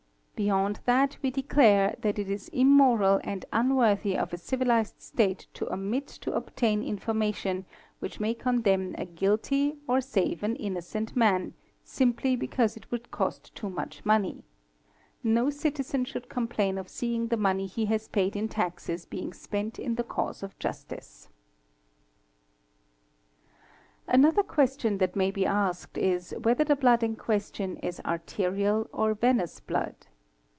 [0.43, 5.71] Beyond that we declare that it is immoral and unworthy of a civilized state to
[5.71, 7.63] omit to obtain information
[7.99, 11.53] which may condemn a guilty or save an innocent ''i mee man,
[11.83, 14.43] simply because it would cost too much money;
[15.23, 19.77] no citizen should complain of seeing the money he has paid in taxes being spent
[19.77, 20.03] in the |.
[20.17, 21.29] cause of justice.
[24.07, 29.13] Another question that may be asked is whether the blood in question— is arterial or
[29.13, 29.93] venous blood?